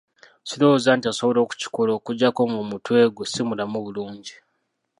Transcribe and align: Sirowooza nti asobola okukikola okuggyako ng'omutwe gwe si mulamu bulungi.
Sirowooza 0.47 0.89
nti 0.97 1.05
asobola 1.11 1.39
okukikola 1.45 1.91
okuggyako 1.97 2.41
ng'omutwe 2.51 2.99
gwe 3.15 3.25
si 3.31 3.41
mulamu 3.47 3.77
bulungi. 3.85 4.35